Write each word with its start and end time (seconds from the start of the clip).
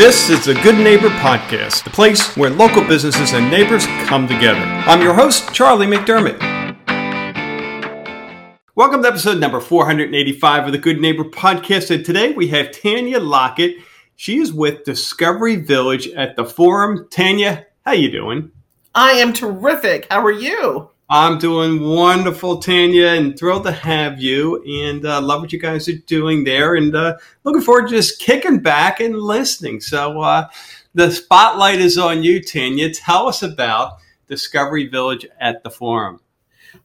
This 0.00 0.30
is 0.30 0.46
the 0.46 0.54
Good 0.54 0.78
Neighbor 0.78 1.10
Podcast, 1.10 1.84
the 1.84 1.90
place 1.90 2.34
where 2.34 2.48
local 2.48 2.82
businesses 2.82 3.34
and 3.34 3.50
neighbors 3.50 3.84
come 4.06 4.26
together. 4.26 4.58
I'm 4.58 5.02
your 5.02 5.12
host, 5.12 5.52
Charlie 5.52 5.86
McDermott. 5.86 6.40
Welcome 8.74 9.02
to 9.02 9.08
episode 9.08 9.38
number 9.40 9.60
485 9.60 10.64
of 10.64 10.72
the 10.72 10.78
Good 10.78 11.02
Neighbor 11.02 11.24
Podcast. 11.24 11.94
And 11.94 12.02
today 12.02 12.32
we 12.32 12.48
have 12.48 12.70
Tanya 12.70 13.20
Lockett. 13.20 13.76
She 14.16 14.38
is 14.38 14.54
with 14.54 14.84
Discovery 14.84 15.56
Village 15.56 16.08
at 16.08 16.34
the 16.34 16.46
Forum. 16.46 17.06
Tanya, 17.10 17.66
how 17.84 17.90
are 17.90 17.94
you 17.94 18.10
doing? 18.10 18.52
I 18.94 19.10
am 19.10 19.34
terrific. 19.34 20.06
How 20.10 20.24
are 20.24 20.32
you? 20.32 20.89
I'm 21.12 21.38
doing 21.38 21.80
wonderful, 21.80 22.58
Tanya, 22.58 23.08
and 23.08 23.36
thrilled 23.36 23.64
to 23.64 23.72
have 23.72 24.22
you. 24.22 24.62
And 24.62 25.04
uh, 25.04 25.20
love 25.20 25.40
what 25.40 25.52
you 25.52 25.58
guys 25.58 25.88
are 25.88 25.98
doing 26.06 26.44
there. 26.44 26.76
And 26.76 26.94
uh, 26.94 27.16
looking 27.42 27.62
forward 27.62 27.88
to 27.88 27.96
just 27.96 28.20
kicking 28.20 28.60
back 28.60 29.00
and 29.00 29.18
listening. 29.18 29.80
So 29.80 30.20
uh, 30.20 30.46
the 30.94 31.10
spotlight 31.10 31.80
is 31.80 31.98
on 31.98 32.22
you, 32.22 32.40
Tanya. 32.40 32.94
Tell 32.94 33.26
us 33.26 33.42
about 33.42 33.98
Discovery 34.28 34.86
Village 34.86 35.26
at 35.40 35.64
the 35.64 35.70
Forum. 35.70 36.20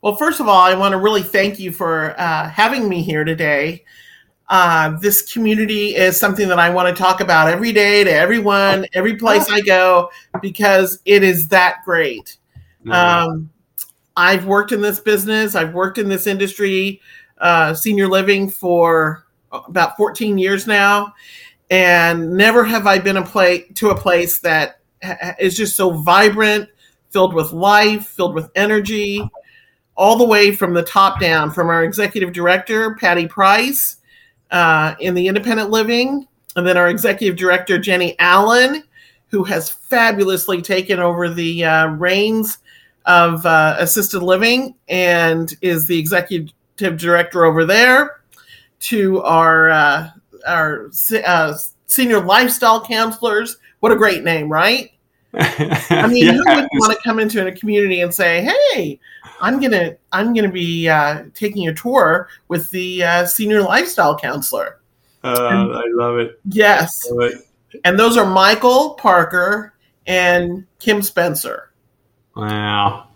Well, 0.01 0.15
first 0.15 0.39
of 0.39 0.47
all, 0.47 0.61
I 0.61 0.73
want 0.73 0.93
to 0.93 0.97
really 0.97 1.21
thank 1.21 1.59
you 1.59 1.71
for 1.71 2.19
uh, 2.19 2.49
having 2.49 2.89
me 2.89 3.03
here 3.03 3.25
today. 3.25 3.85
Uh, 4.49 4.97
this 5.01 5.31
community 5.31 5.95
is 5.95 6.19
something 6.19 6.47
that 6.47 6.57
I 6.57 6.71
want 6.71 6.95
to 6.95 6.99
talk 6.99 7.21
about 7.21 7.47
every 7.47 7.71
day 7.71 8.03
to 8.03 8.11
everyone, 8.11 8.87
every 8.93 9.17
place 9.17 9.47
I 9.51 9.61
go, 9.61 10.09
because 10.41 10.99
it 11.05 11.23
is 11.23 11.47
that 11.49 11.83
great. 11.85 12.37
Um, 12.89 13.51
I've 14.17 14.45
worked 14.45 14.71
in 14.71 14.81
this 14.81 14.99
business. 14.99 15.55
I've 15.55 15.73
worked 15.73 15.97
in 15.97 16.07
this 16.09 16.27
industry, 16.27 17.01
uh, 17.39 17.73
senior 17.73 18.07
living 18.07 18.49
for 18.49 19.25
about 19.51 19.97
14 19.97 20.37
years 20.37 20.67
now, 20.67 21.13
and 21.69 22.33
never 22.33 22.63
have 22.63 22.87
I 22.87 22.99
been 22.99 23.17
a 23.17 23.25
play 23.25 23.63
to 23.75 23.89
a 23.89 23.99
place 23.99 24.39
that 24.39 24.79
is 25.39 25.55
just 25.55 25.75
so 25.75 25.91
vibrant, 25.91 26.69
filled 27.09 27.33
with 27.33 27.51
life, 27.51 28.07
filled 28.07 28.35
with 28.35 28.51
energy, 28.55 29.21
all 29.95 30.17
the 30.17 30.25
way 30.25 30.51
from 30.51 30.73
the 30.73 30.83
top 30.83 31.19
down, 31.19 31.51
from 31.51 31.69
our 31.69 31.83
executive 31.83 32.33
director 32.33 32.95
Patty 32.95 33.27
Price 33.27 33.97
uh, 34.51 34.95
in 34.99 35.13
the 35.13 35.27
independent 35.27 35.69
living, 35.69 36.27
and 36.55 36.67
then 36.67 36.77
our 36.77 36.89
executive 36.89 37.37
director 37.37 37.77
Jenny 37.77 38.17
Allen, 38.19 38.83
who 39.27 39.43
has 39.43 39.69
fabulously 39.69 40.61
taken 40.61 40.99
over 40.99 41.29
the 41.29 41.63
uh, 41.65 41.87
reins 41.87 42.59
of 43.05 43.45
uh, 43.45 43.75
assisted 43.79 44.21
living 44.21 44.75
and 44.87 45.53
is 45.61 45.85
the 45.85 45.97
executive 45.97 46.53
director 46.97 47.45
over 47.45 47.65
there, 47.65 48.21
to 48.79 49.21
our 49.21 49.69
uh, 49.69 50.09
our 50.47 50.91
uh, 51.25 51.53
senior 51.87 52.21
lifestyle 52.21 52.85
counselors. 52.85 53.57
What 53.79 53.91
a 53.91 53.95
great 53.95 54.23
name, 54.23 54.49
right? 54.49 54.91
I 55.37 56.07
mean, 56.07 56.33
who 56.33 56.43
would 56.45 56.67
want 56.73 56.93
to 56.93 56.99
come 57.03 57.19
into 57.19 57.45
a 57.45 57.51
community 57.51 58.01
and 58.01 58.13
say, 58.13 58.47
"Hey, 58.73 58.99
I'm 59.41 59.59
gonna 59.59 59.97
I'm 60.11 60.33
gonna 60.33 60.51
be 60.51 60.87
uh, 60.87 61.23
taking 61.33 61.67
a 61.67 61.73
tour 61.73 62.29
with 62.47 62.69
the 62.71 63.03
uh, 63.03 63.25
senior 63.25 63.61
lifestyle 63.61 64.17
counselor." 64.17 64.79
Uh, 65.23 65.49
and, 65.51 65.75
I 65.75 65.83
love 65.93 66.19
it. 66.19 66.39
Yes, 66.45 67.09
love 67.11 67.31
it. 67.31 67.47
and 67.83 67.99
those 67.99 68.15
are 68.15 68.25
Michael 68.25 68.91
Parker 68.91 69.73
and 70.07 70.65
Kim 70.79 71.01
Spencer. 71.01 71.71
Wow. 72.35 73.07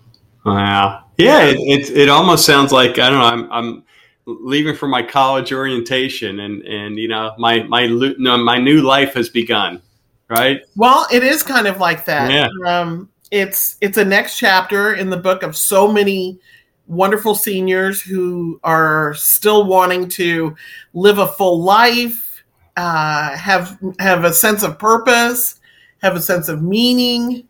Wow. 0.45 1.05
Yeah, 1.17 1.43
it, 1.43 1.57
it, 1.59 1.97
it 1.97 2.09
almost 2.09 2.45
sounds 2.45 2.71
like 2.71 2.97
I 2.97 3.09
don't 3.09 3.19
know. 3.19 3.25
I'm 3.25 3.51
I'm 3.51 3.83
leaving 4.25 4.75
for 4.75 4.87
my 4.87 5.03
college 5.03 5.51
orientation, 5.51 6.39
and 6.39 6.63
and 6.63 6.97
you 6.97 7.07
know 7.07 7.33
my 7.37 7.63
my 7.63 7.87
no, 7.87 8.37
my 8.37 8.57
new 8.57 8.81
life 8.81 9.13
has 9.15 9.29
begun. 9.29 9.81
Right. 10.29 10.61
Well, 10.75 11.07
it 11.11 11.23
is 11.23 11.43
kind 11.43 11.67
of 11.67 11.79
like 11.79 12.05
that. 12.05 12.31
Yeah. 12.31 12.49
Um, 12.65 13.09
it's 13.31 13.77
it's 13.81 13.97
a 13.97 14.05
next 14.05 14.37
chapter 14.37 14.93
in 14.93 15.09
the 15.09 15.17
book 15.17 15.43
of 15.43 15.57
so 15.57 15.91
many 15.91 16.39
wonderful 16.87 17.35
seniors 17.35 18.01
who 18.01 18.59
are 18.63 19.13
still 19.13 19.65
wanting 19.65 20.09
to 20.09 20.55
live 20.93 21.19
a 21.19 21.27
full 21.27 21.61
life, 21.63 22.43
uh, 22.77 23.35
have 23.37 23.77
have 23.99 24.23
a 24.23 24.33
sense 24.33 24.63
of 24.63 24.79
purpose, 24.79 25.59
have 26.01 26.15
a 26.15 26.21
sense 26.21 26.47
of 26.47 26.61
meaning. 26.61 27.47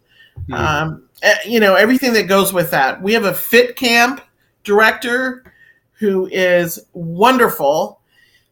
Mm. 0.49 0.55
Um, 0.55 1.08
you 1.45 1.59
know 1.59 1.75
everything 1.75 2.13
that 2.13 2.27
goes 2.27 2.53
with 2.53 2.71
that. 2.71 3.01
We 3.01 3.13
have 3.13 3.25
a 3.25 3.33
fit 3.33 3.75
camp 3.75 4.21
director 4.63 5.53
who 5.93 6.27
is 6.27 6.79
wonderful. 6.93 7.99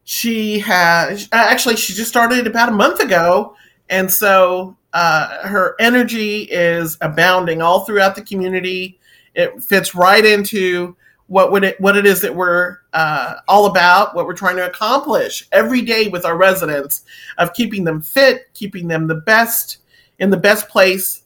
She 0.04 0.60
has 0.60 1.28
actually 1.32 1.76
she 1.76 1.94
just 1.94 2.10
started 2.10 2.48
about 2.48 2.70
a 2.70 2.74
month 2.74 3.00
ago, 3.00 3.56
and 3.90 4.12
so 4.12 4.78
uh, 4.94 5.48
her 5.48 5.76
energy 5.80 6.44
is 6.44 6.98
abounding 7.02 7.62
all 7.62 7.86
throughout 7.86 8.16
the 8.16 8.22
community. 8.22 9.00
It 9.36 9.64
fits 9.64 9.94
right 9.94 10.26
into 10.26 10.96
what 11.28 11.52
would 11.52 11.64
it 11.64 11.80
what 11.80 11.98
it 11.98 12.06
is 12.06 12.22
that 12.22 12.34
we're 12.34 12.78
uh, 12.94 13.36
all 13.48 13.66
about, 13.66 14.16
what 14.16 14.26
we're 14.26 14.34
trying 14.34 14.56
to 14.56 14.66
accomplish 14.66 15.48
every 15.52 15.82
day 15.82 16.08
with 16.08 16.26
our 16.26 16.38
residents 16.38 17.04
of 17.38 17.54
keeping 17.54 17.84
them 17.84 18.02
fit, 18.02 18.54
keeping 18.54 18.88
them 18.88 19.08
the 19.08 19.16
best 19.16 19.78
in 20.20 20.30
the 20.30 20.38
best 20.38 20.68
place 20.70 21.24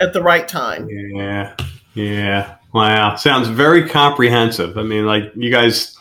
at 0.00 0.12
the 0.12 0.22
right 0.22 0.46
time. 0.46 0.88
Yeah. 0.88 1.56
Yeah. 1.94 2.56
Wow. 2.72 3.16
Sounds 3.16 3.48
very 3.48 3.88
comprehensive. 3.88 4.76
I 4.76 4.82
mean, 4.82 5.06
like 5.06 5.32
you 5.34 5.50
guys, 5.50 5.96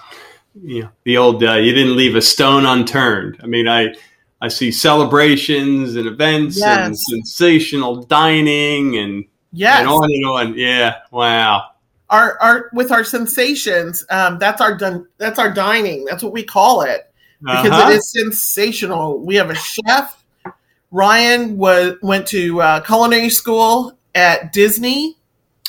you 0.61 0.83
know, 0.83 0.89
the 1.03 1.17
old, 1.17 1.43
uh, 1.43 1.53
you 1.53 1.73
didn't 1.73 1.95
leave 1.95 2.15
a 2.15 2.21
stone 2.21 2.65
unturned. 2.65 3.39
I 3.41 3.47
mean, 3.47 3.67
I, 3.67 3.95
I 4.41 4.49
see 4.49 4.71
celebrations 4.71 5.95
and 5.95 6.07
events 6.07 6.57
yes. 6.57 6.85
and 6.85 6.97
sensational 6.97 8.03
dining 8.03 8.97
and, 8.97 9.25
yes. 9.51 9.79
and 9.79 9.87
on 9.87 10.11
and 10.11 10.25
on. 10.25 10.57
Yeah. 10.57 10.95
Wow. 11.11 11.69
Our, 12.09 12.39
our, 12.39 12.69
with 12.73 12.91
our 12.91 13.03
sensations, 13.03 14.05
um, 14.09 14.37
that's 14.37 14.61
our 14.61 14.77
done. 14.77 15.07
That's 15.17 15.39
our 15.39 15.51
dining. 15.51 16.05
That's 16.05 16.21
what 16.21 16.33
we 16.33 16.43
call 16.43 16.81
it 16.81 17.11
because 17.41 17.71
uh-huh. 17.71 17.89
it 17.89 17.95
is 17.95 18.11
sensational. 18.11 19.19
We 19.19 19.35
have 19.35 19.49
a 19.49 19.55
chef 19.55 20.23
Ryan 20.95 21.57
was 21.57 21.97
went 22.01 22.25
to 22.27 22.61
uh, 22.61 22.79
culinary 22.79 23.29
school 23.29 23.97
at 24.15 24.53
Disney. 24.53 25.17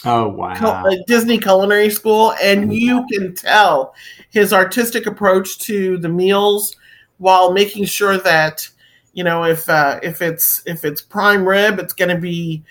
Oh 0.04 0.28
wow! 0.28 0.84
Disney 1.08 1.38
Culinary 1.38 1.90
School, 1.90 2.34
and 2.40 2.72
you 2.72 3.04
can 3.10 3.34
tell 3.34 3.92
his 4.30 4.52
artistic 4.52 5.06
approach 5.06 5.58
to 5.60 5.98
the 5.98 6.08
meals, 6.08 6.76
while 7.18 7.52
making 7.52 7.86
sure 7.86 8.18
that 8.18 8.68
you 9.14 9.24
know 9.24 9.42
if 9.42 9.68
uh, 9.68 9.98
if 10.00 10.22
it's 10.22 10.62
if 10.64 10.84
it's 10.84 11.02
prime 11.02 11.44
rib, 11.44 11.80
it's 11.80 11.92
going 11.92 12.14
to 12.14 12.20
be 12.20 12.62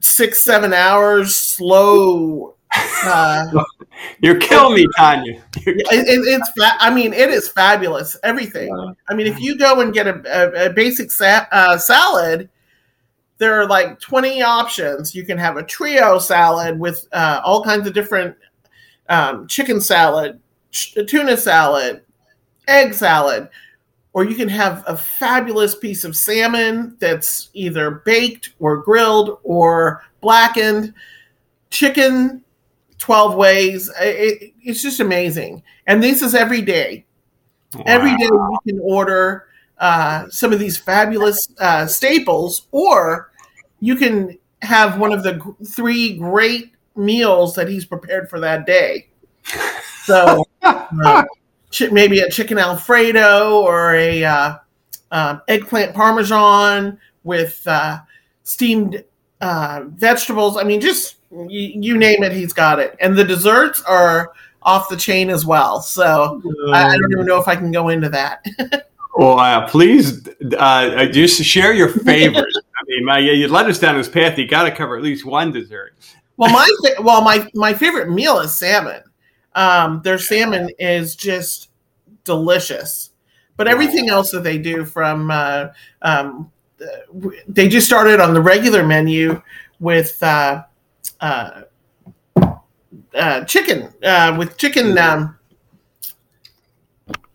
six 0.00 0.42
seven 0.42 0.74
hours 0.74 1.34
slow 1.34 2.54
uh, 3.04 3.64
You're 4.20 4.38
killing 4.38 4.74
me, 4.74 4.86
Tanya. 4.96 5.42
it, 5.56 5.76
it, 5.90 6.20
it's, 6.26 6.48
fa- 6.50 6.76
I 6.80 6.92
mean, 6.92 7.12
it 7.12 7.28
is 7.30 7.48
fabulous. 7.48 8.16
Everything. 8.22 8.72
I 9.08 9.14
mean, 9.14 9.26
if 9.26 9.38
you 9.40 9.58
go 9.58 9.80
and 9.80 9.92
get 9.92 10.06
a, 10.06 10.22
a, 10.26 10.66
a 10.66 10.72
basic 10.72 11.10
sa- 11.10 11.46
uh, 11.52 11.76
salad, 11.78 12.48
there 13.38 13.60
are 13.60 13.66
like 13.66 14.00
20 14.00 14.42
options. 14.42 15.14
You 15.14 15.24
can 15.24 15.38
have 15.38 15.56
a 15.56 15.62
trio 15.62 16.18
salad 16.18 16.78
with 16.78 17.06
uh, 17.12 17.40
all 17.44 17.62
kinds 17.62 17.86
of 17.86 17.92
different 17.92 18.36
um, 19.08 19.46
chicken 19.46 19.80
salad, 19.80 20.40
ch- 20.70 20.96
tuna 21.06 21.36
salad, 21.36 22.02
egg 22.68 22.94
salad, 22.94 23.48
or 24.12 24.24
you 24.24 24.34
can 24.34 24.48
have 24.48 24.84
a 24.86 24.96
fabulous 24.96 25.74
piece 25.74 26.04
of 26.04 26.16
salmon 26.16 26.96
that's 27.00 27.50
either 27.54 28.02
baked 28.04 28.52
or 28.58 28.78
grilled 28.78 29.38
or 29.42 30.04
blackened, 30.20 30.94
chicken 31.70 32.41
12 33.02 33.34
ways. 33.34 33.90
It, 34.00 34.52
it's 34.62 34.80
just 34.80 35.00
amazing. 35.00 35.62
And 35.88 36.00
this 36.00 36.22
is 36.22 36.36
every 36.36 36.62
day. 36.62 37.04
Wow. 37.74 37.82
Every 37.86 38.16
day 38.16 38.24
you 38.26 38.58
can 38.66 38.80
order 38.80 39.48
uh, 39.78 40.28
some 40.30 40.52
of 40.52 40.60
these 40.60 40.76
fabulous 40.76 41.48
uh, 41.58 41.86
staples, 41.86 42.68
or 42.70 43.32
you 43.80 43.96
can 43.96 44.38
have 44.62 45.00
one 45.00 45.12
of 45.12 45.24
the 45.24 45.32
g- 45.34 45.66
three 45.66 46.16
great 46.16 46.72
meals 46.94 47.56
that 47.56 47.68
he's 47.68 47.84
prepared 47.84 48.30
for 48.30 48.40
that 48.40 48.66
day. 48.66 49.08
So 50.04 50.44
uh, 50.62 51.22
ch- 51.70 51.92
maybe 51.92 52.18
a 52.18 52.28
chicken 52.28 52.58
alfredo 52.58 53.60
or 53.60 53.94
a 53.94 54.24
uh, 54.24 54.56
um, 55.12 55.42
eggplant 55.46 55.94
parmesan 55.94 56.98
with 57.22 57.62
uh, 57.68 58.00
steamed 58.42 59.04
uh, 59.40 59.84
vegetables. 59.90 60.56
I 60.56 60.64
mean, 60.64 60.80
just 60.80 61.18
you, 61.32 61.72
you, 61.80 61.98
name 61.98 62.22
it, 62.22 62.32
he's 62.32 62.52
got 62.52 62.78
it. 62.78 62.96
And 63.00 63.16
the 63.16 63.24
desserts 63.24 63.82
are 63.82 64.32
off 64.62 64.88
the 64.88 64.96
chain 64.96 65.30
as 65.30 65.44
well. 65.44 65.80
So 65.80 66.40
I, 66.72 66.84
I, 66.84 66.96
don't 66.96 67.12
even 67.12 67.26
know 67.26 67.40
if 67.40 67.48
I 67.48 67.56
can 67.56 67.72
go 67.72 67.88
into 67.88 68.08
that. 68.10 68.44
well, 69.16 69.38
uh, 69.38 69.68
please 69.68 70.28
uh, 70.58 71.06
just 71.06 71.42
share 71.42 71.72
your 71.72 71.88
favorites. 71.88 72.60
I 72.80 72.84
mean, 72.86 73.04
my, 73.04 73.18
you 73.18 73.48
led 73.48 73.68
us 73.68 73.78
down 73.78 73.96
this 73.96 74.08
path. 74.08 74.38
You 74.38 74.46
got 74.46 74.64
to 74.64 74.70
cover 74.70 74.96
at 74.96 75.02
least 75.02 75.24
one 75.24 75.52
dessert. 75.52 75.94
well, 76.36 76.50
my 76.50 76.68
well, 77.00 77.22
my 77.22 77.48
my 77.54 77.72
favorite 77.74 78.10
meal 78.10 78.40
is 78.40 78.54
salmon. 78.56 79.02
Um, 79.54 80.00
their 80.02 80.18
salmon 80.18 80.70
is 80.78 81.14
just 81.14 81.70
delicious. 82.24 83.10
But 83.56 83.68
everything 83.68 84.08
else 84.08 84.30
that 84.32 84.42
they 84.42 84.58
do 84.58 84.84
from 84.84 85.30
uh, 85.30 85.68
um, 86.00 86.50
they 87.46 87.68
just 87.68 87.86
started 87.86 88.20
on 88.20 88.34
the 88.34 88.40
regular 88.40 88.84
menu 88.84 89.40
with 89.78 90.20
uh, 90.22 90.64
uh, 91.22 91.62
uh, 93.14 93.44
chicken 93.44 93.92
uh, 94.04 94.34
with 94.38 94.56
chicken. 94.58 94.96
Um, 94.98 95.38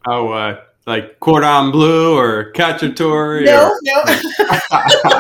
oh, 0.06 0.30
uh, 0.30 0.62
like 0.86 1.20
cordon 1.20 1.72
bleu 1.72 2.18
or 2.18 2.52
cacciatore? 2.54 3.44
no, 3.46 3.72
or- 3.72 3.80
no, 3.84 5.20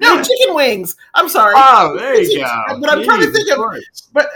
no, 0.16 0.22
chicken 0.22 0.54
wings. 0.54 0.96
I'm 1.14 1.28
sorry, 1.28 1.54
Oh, 1.56 1.96
there 1.96 2.20
you 2.20 2.40
go. 2.40 2.80
But 2.80 2.90
I'm 2.90 3.02
trying 3.04 3.20
to 3.20 3.30
think 3.30 3.50
of- 3.50 3.56
course. 3.56 4.08
but 4.12 4.28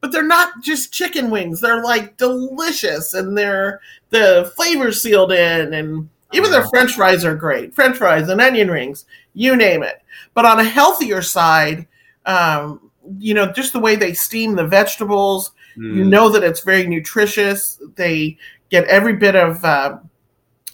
but 0.00 0.12
they're 0.12 0.22
not 0.22 0.62
just 0.62 0.92
chicken 0.92 1.30
wings. 1.30 1.60
They're 1.60 1.82
like 1.82 2.16
delicious, 2.16 3.14
and 3.14 3.36
they're 3.36 3.80
the 4.10 4.52
flavor 4.56 4.92
sealed 4.92 5.32
in, 5.32 5.74
and 5.74 6.08
even 6.32 6.50
their 6.50 6.66
French 6.68 6.94
fries 6.94 7.24
are 7.24 7.34
great. 7.34 7.74
French 7.74 7.96
fries 7.96 8.28
and 8.28 8.40
onion 8.40 8.70
rings, 8.70 9.06
you 9.34 9.56
name 9.56 9.82
it. 9.82 10.02
But 10.34 10.44
on 10.44 10.60
a 10.60 10.64
healthier 10.64 11.22
side, 11.22 11.86
um, 12.26 12.90
you 13.18 13.34
know, 13.34 13.50
just 13.52 13.72
the 13.72 13.78
way 13.78 13.96
they 13.96 14.12
steam 14.14 14.54
the 14.56 14.66
vegetables, 14.66 15.52
you 15.76 16.04
Mm. 16.04 16.08
know 16.08 16.28
that 16.30 16.42
it's 16.42 16.60
very 16.60 16.86
nutritious. 16.86 17.80
They 17.94 18.36
get 18.70 18.84
every 18.86 19.14
bit 19.16 19.36
of 19.36 19.64
uh, 19.64 19.98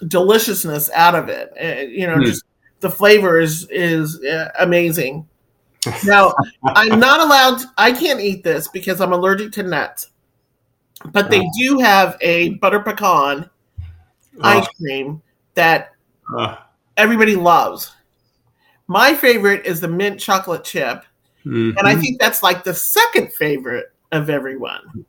deliciousness 0.08 0.90
out 0.94 1.14
of 1.14 1.28
it. 1.28 1.52
Uh, 1.60 1.82
you 1.82 2.06
know, 2.06 2.16
Hmm. 2.16 2.24
just 2.24 2.44
the 2.80 2.90
flavor 2.90 3.38
is 3.40 3.68
is 3.70 4.22
uh, 4.24 4.50
amazing. 4.60 5.28
Now, 6.04 6.32
I'm 6.74 6.98
not 6.98 7.20
allowed. 7.20 7.60
I 7.76 7.92
can't 7.92 8.20
eat 8.20 8.42
this 8.44 8.68
because 8.68 9.00
I'm 9.00 9.12
allergic 9.12 9.52
to 9.52 9.62
nuts. 9.62 10.10
But 11.12 11.30
they 11.30 11.44
do 11.58 11.78
have 11.80 12.16
a 12.20 12.50
butter 12.54 12.80
pecan 12.80 13.50
ice 14.42 14.66
cream 14.78 15.20
that 15.54 15.92
Oh, 16.34 16.56
everybody 16.96 17.34
loves. 17.36 17.92
My 18.86 19.14
favorite 19.14 19.66
is 19.66 19.80
the 19.80 19.88
mint 19.88 20.20
chocolate 20.20 20.64
chip, 20.64 21.04
mhm. 21.44 21.76
and 21.76 21.88
I 21.88 21.94
think 21.94 22.20
that's 22.20 22.42
like 22.42 22.64
the 22.64 22.74
second 22.74 23.32
favorite 23.32 23.92
of 24.12 24.30
everyone. 24.30 25.04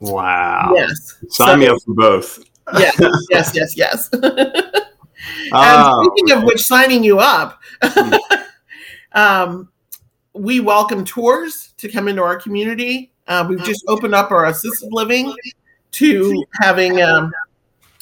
wow. 0.00 0.72
Yes. 0.74 1.18
Sign 1.28 1.48
So- 1.48 1.56
me 1.56 1.66
up 1.68 1.78
for 1.84 1.94
both. 1.94 2.38
yes, 2.78 2.96
yes, 3.30 3.52
yes, 3.54 3.76
yes. 3.76 4.10
Oh, 5.52 6.00
and 6.02 6.12
speaking 6.12 6.36
of 6.36 6.44
which, 6.44 6.60
signing 6.60 7.02
you 7.02 7.18
up, 7.18 7.62
um, 9.12 9.70
we 10.34 10.60
welcome 10.60 11.04
tours 11.04 11.72
to 11.78 11.88
come 11.88 12.08
into 12.08 12.22
our 12.22 12.36
community. 12.36 13.12
Uh, 13.26 13.46
we've 13.48 13.62
just 13.64 13.84
opened 13.88 14.14
up 14.14 14.30
our 14.30 14.46
assisted 14.46 14.90
living 14.92 15.34
to 15.92 16.44
having. 16.60 17.00
Um, 17.00 17.32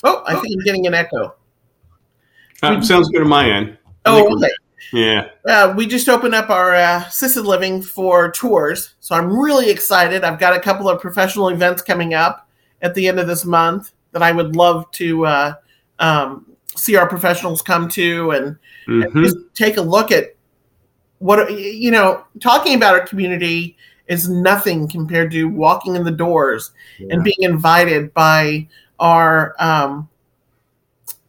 oh, 0.05 0.23
I 0.27 0.35
think 0.35 0.55
I'm 0.59 0.65
getting 0.65 0.87
an 0.87 0.95
echo. 0.95 1.35
that 2.61 2.85
sounds 2.85 3.09
good 3.11 3.23
on 3.23 3.29
my 3.29 3.49
end. 3.49 3.79
I 4.05 4.21
Oh, 4.21 4.37
okay. 4.37 4.51
Yeah. 4.93 5.29
Uh, 5.47 5.73
we 5.77 5.87
just 5.87 6.09
opened 6.09 6.35
up 6.35 6.51
our 6.51 6.75
uh, 6.75 7.05
assisted 7.07 7.43
living 7.43 7.83
for 7.83 8.31
tours, 8.33 8.95
so 9.01 9.15
I'm 9.15 9.37
really 9.37 9.71
excited. 9.71 10.25
I've 10.25 10.39
got 10.39 10.57
a 10.57 10.61
couple 10.61 10.89
of 10.89 11.01
professional 11.01 11.49
events 11.49 11.83
coming 11.83 12.15
up 12.15 12.49
at 12.83 12.95
the 12.95 13.09
end 13.09 13.21
of 13.21 13.27
this 13.27 13.45
month 13.45 13.93
that 14.13 14.23
I 14.23 14.33
would 14.33 14.57
love 14.57 14.91
to 14.93 15.27
uh, 15.27 15.55
um, 15.99 16.47
see 16.77 16.97
our 16.97 17.09
professionals 17.09 17.63
come 17.63 17.89
to 17.91 18.31
and, 18.33 18.57
and 18.87 19.05
Mhm. 19.13 19.25
just 19.25 19.37
take 19.55 19.77
a 19.77 19.83
look 19.83 20.11
at 20.11 20.35
what 21.19 21.51
you 21.53 21.91
know. 21.91 22.25
Talking 22.41 22.75
about 22.75 22.95
our 22.95 23.07
community 23.07 23.77
is 24.09 24.29
nothing 24.29 24.89
compared 24.89 25.31
to 25.31 25.45
walking 25.45 25.95
in 25.97 26.05
the 26.05 26.11
doors 26.11 26.73
and 27.11 27.23
being 27.23 27.37
invited 27.41 28.13
by 28.13 28.67
our 28.99 29.55
um, 29.59 30.09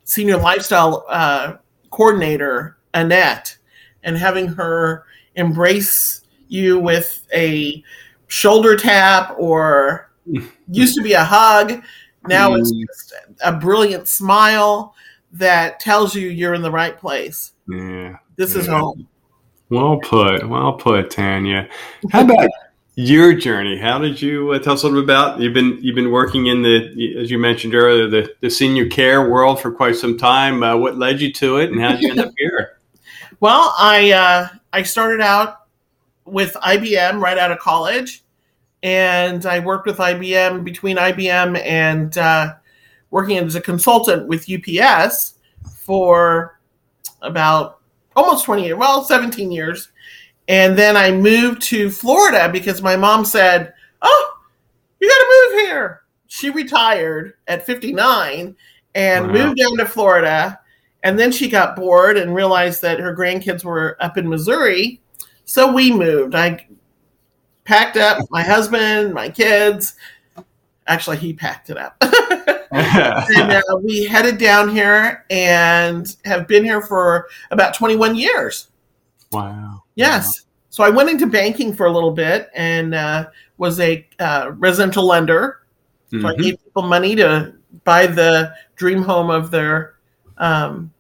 senior 0.04 0.38
lifestyle 0.38 1.06
uh, 1.08 1.54
coordinator 1.92 2.78
Annette 2.94 3.58
and 4.04 4.18
having 4.18 4.48
her 4.48 5.06
embrace 5.36 6.22
you 6.48 6.80
with 6.80 7.26
a 7.34 7.84
shoulder 8.28 8.76
tap 8.76 9.36
or 9.38 10.10
used 10.70 10.96
to 10.96 11.02
be 11.02 11.14
a 11.14 11.24
hug 11.24 11.82
now 12.28 12.54
it's 12.54 12.72
Mm. 12.72 12.86
just 12.88 13.14
a 13.44 13.52
brilliant 13.52 14.08
smile 14.08 14.96
that 15.34 15.80
tells 15.80 16.16
you 16.16 16.30
you're 16.30 16.54
in 16.54 16.62
the 16.62 16.72
right 16.72 16.98
place 16.98 17.52
Yeah. 17.68 18.18
this 18.38 18.56
is 18.56 18.68
Yeah. 18.68 18.80
home 18.80 19.08
Well 19.70 20.00
put. 20.04 20.48
Well 20.48 20.74
put, 20.74 21.10
Tanya. 21.10 21.68
How 22.12 22.22
about 22.22 22.48
your 22.96 23.34
journey? 23.34 23.76
How 23.80 23.98
did 23.98 24.22
you 24.22 24.52
uh, 24.52 24.60
tell 24.60 24.74
us 24.74 24.84
a 24.84 24.86
little 24.88 25.02
bit 25.02 25.06
about? 25.06 25.40
You've 25.40 25.54
been 25.56 25.80
you've 25.82 25.96
been 25.96 26.12
working 26.12 26.46
in 26.46 26.62
the 26.62 27.18
as 27.20 27.32
you 27.32 27.40
mentioned 27.40 27.74
earlier 27.74 28.08
the, 28.08 28.32
the 28.42 28.52
senior 28.52 28.88
care 28.88 29.28
world 29.28 29.60
for 29.60 29.72
quite 29.72 29.96
some 29.96 30.16
time. 30.18 30.62
Uh, 30.62 30.78
what 30.78 31.00
led 31.00 31.22
you 31.22 31.34
to 31.34 31.58
it, 31.58 31.72
and 31.72 31.82
how 31.82 31.94
did 31.94 32.02
you 32.04 32.12
end 32.12 32.20
up 32.20 32.32
here? 32.38 32.78
Well, 33.44 33.76
I 33.78 34.14
uh, 34.14 34.48
I 34.72 34.84
started 34.84 35.20
out 35.20 35.64
with 36.24 36.54
IBM 36.54 37.20
right 37.20 37.38
out 37.38 37.52
of 37.52 37.60
college, 37.60 38.24
and 38.84 39.46
I 39.46 39.60
worked 39.60 39.86
with 39.86 39.98
IBM 39.98 40.64
between 40.64 40.96
IBM 40.96 41.62
and 41.62 42.18
uh, 42.18 42.54
working 43.12 43.38
as 43.40 43.56
a 43.56 43.60
consultant 43.60 44.30
with 44.30 44.50
UPS 44.50 45.34
for 45.76 46.58
about 47.22 47.82
almost 48.16 48.46
twenty 48.46 48.64
years, 48.64 48.78
well, 48.78 49.04
seventeen 49.04 49.52
years, 49.52 49.92
and 50.48 50.78
then 50.78 50.96
I 50.96 51.12
moved 51.12 51.62
to 51.64 51.90
Florida 51.90 52.48
because 52.50 52.82
my 52.82 52.96
mom 52.96 53.26
said, 53.26 53.74
"Oh, 54.02 54.38
you 55.02 55.10
got 55.10 55.18
to 55.18 55.52
move 55.58 55.66
here." 55.66 56.04
She 56.28 56.50
retired 56.50 57.34
at 57.50 57.66
fifty 57.66 57.92
nine 57.92 58.56
and 58.96 59.28
Wow. 59.28 59.34
moved 59.34 59.58
down 59.58 59.76
to 59.80 59.86
Florida 59.86 60.62
and 61.04 61.20
then 61.20 61.32
she 61.32 61.50
got 61.50 61.76
bored 61.76 62.18
and 62.18 62.34
realized 62.34 62.82
that 62.82 63.00
her 63.00 63.16
grandkids 63.16 63.64
were 63.64 63.98
up 64.00 64.18
in 64.18 64.28
Missouri. 64.28 65.02
So 65.46 65.72
we 65.72 65.92
moved. 65.92 66.34
I 66.36 66.66
packed 67.66 67.98
up 67.98 68.20
my 68.32 68.42
husband, 68.42 69.14
my 69.14 69.30
kids. 69.30 69.96
Actually, 70.88 71.18
he 71.18 71.34
packed 71.34 71.70
it 71.70 71.78
up. 71.78 71.96
and 72.72 73.52
uh, 73.52 73.62
we 73.84 74.06
headed 74.06 74.38
down 74.38 74.70
here 74.70 75.26
and 75.30 76.16
have 76.26 76.48
been 76.48 76.64
here 76.64 76.82
for 76.82 77.28
about 77.52 77.74
21 77.74 78.16
years. 78.16 78.70
wow. 79.32 79.84
Yes. 79.96 80.46
So 80.70 80.84
I 80.84 80.90
went 80.90 81.10
into 81.10 81.28
banking 81.28 81.72
for 81.74 81.86
a 81.86 81.92
little 81.92 82.12
bit 82.12 82.50
and 82.56 82.96
uh, 82.96 83.28
was 83.58 83.80
a 83.80 84.08
uh, 84.20 84.54
residential 84.56 85.06
lender. 85.06 85.60
So 86.10 86.28
I 86.28 86.34
Mhm. 86.34 86.42
gave 86.42 86.64
people 86.64 86.82
money 86.84 87.16
to 87.16 87.54
buy 87.84 88.08
the 88.08 88.54
dream 88.76 89.04
home 89.04 89.30
of 89.30 89.52
their 89.52 89.94
um, 90.40 90.92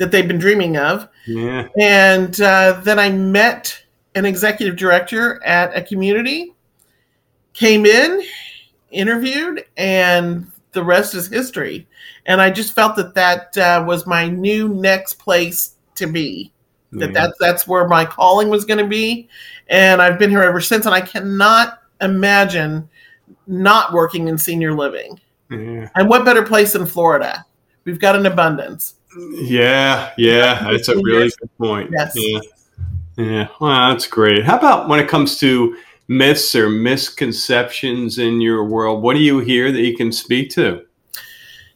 that 0.00 0.10
they've 0.10 0.26
been 0.26 0.38
dreaming 0.38 0.78
of. 0.78 1.06
Yeah. 1.26 1.68
And 1.78 2.40
uh, 2.40 2.80
then 2.82 2.98
I 2.98 3.10
met 3.10 3.84
an 4.14 4.24
executive 4.24 4.76
director 4.76 5.44
at 5.44 5.76
a 5.76 5.82
community, 5.82 6.54
came 7.52 7.84
in, 7.84 8.22
interviewed, 8.90 9.62
and 9.76 10.50
the 10.72 10.82
rest 10.82 11.14
is 11.14 11.28
history. 11.28 11.86
And 12.24 12.40
I 12.40 12.48
just 12.48 12.72
felt 12.72 12.96
that 12.96 13.14
that 13.14 13.58
uh, 13.58 13.84
was 13.86 14.06
my 14.06 14.26
new 14.26 14.68
next 14.68 15.14
place 15.18 15.74
to 15.96 16.06
be. 16.06 16.50
That 16.92 17.10
Yeah. 17.10 17.12
that's 17.12 17.38
that's 17.38 17.68
where 17.68 17.86
my 17.86 18.06
calling 18.06 18.48
was 18.48 18.64
going 18.64 18.78
to 18.78 18.88
be, 18.88 19.28
and 19.68 20.00
I've 20.00 20.18
been 20.18 20.30
here 20.30 20.42
ever 20.42 20.60
since. 20.62 20.86
And 20.86 20.94
I 20.94 21.02
cannot 21.02 21.78
imagine 22.00 22.88
not 23.46 23.92
working 23.92 24.28
in 24.28 24.38
senior 24.38 24.72
living. 24.72 25.20
Yeah. 25.50 25.90
And 25.94 26.08
what 26.08 26.24
better 26.24 26.42
place 26.42 26.72
than 26.72 26.86
Florida? 26.86 27.44
We've 27.84 28.00
got 28.00 28.16
an 28.16 28.24
abundance. 28.26 28.94
Yeah, 29.16 30.12
yeah, 30.16 30.70
that's 30.70 30.88
a 30.88 30.96
really 30.96 31.30
good 31.40 31.56
point. 31.58 31.90
Yes. 31.92 32.12
Yeah, 32.14 32.40
yeah. 33.16 33.48
Well, 33.60 33.90
that's 33.90 34.06
great. 34.06 34.44
How 34.44 34.56
about 34.56 34.88
when 34.88 35.00
it 35.00 35.08
comes 35.08 35.38
to 35.38 35.76
myths 36.08 36.54
or 36.54 36.68
misconceptions 36.68 38.18
in 38.18 38.40
your 38.40 38.64
world? 38.64 39.02
What 39.02 39.14
do 39.14 39.20
you 39.20 39.40
hear 39.40 39.72
that 39.72 39.80
you 39.80 39.96
can 39.96 40.12
speak 40.12 40.50
to? 40.50 40.84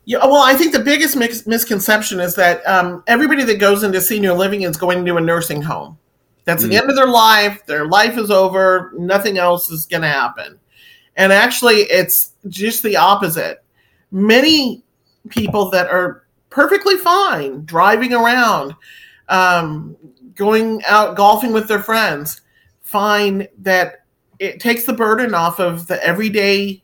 Yeah, 0.06 0.18
well, 0.26 0.42
I 0.42 0.54
think 0.54 0.72
the 0.72 0.80
biggest 0.80 1.16
mis- 1.16 1.46
misconception 1.46 2.20
is 2.20 2.34
that 2.34 2.66
um, 2.68 3.02
everybody 3.06 3.42
that 3.44 3.58
goes 3.58 3.82
into 3.82 4.00
senior 4.00 4.34
living 4.34 4.62
is 4.62 4.76
going 4.76 4.98
into 4.98 5.16
a 5.16 5.20
nursing 5.20 5.62
home. 5.62 5.96
That's 6.44 6.62
the 6.62 6.68
Mm. 6.74 6.80
end 6.82 6.90
of 6.90 6.96
their 6.96 7.06
life. 7.06 7.64
Their 7.64 7.86
life 7.86 8.18
is 8.18 8.30
over. 8.30 8.92
Nothing 8.98 9.38
else 9.38 9.70
is 9.70 9.86
going 9.86 10.02
to 10.02 10.08
happen. 10.08 10.58
And 11.16 11.32
actually, 11.32 11.76
it's 11.84 12.32
just 12.48 12.82
the 12.82 12.96
opposite. 12.96 13.64
Many 14.12 14.82
people 15.30 15.70
that 15.70 15.86
are 15.86 16.23
perfectly 16.54 16.96
fine 16.96 17.64
driving 17.64 18.14
around, 18.14 18.74
um, 19.28 19.96
going 20.36 20.80
out 20.86 21.16
golfing 21.16 21.52
with 21.52 21.66
their 21.68 21.82
friends, 21.82 22.40
find 22.82 23.48
that 23.58 24.04
it 24.38 24.60
takes 24.60 24.84
the 24.84 24.92
burden 24.92 25.34
off 25.34 25.58
of 25.58 25.86
the 25.88 26.02
everyday 26.04 26.82